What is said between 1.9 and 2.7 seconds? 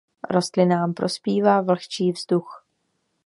vzduch.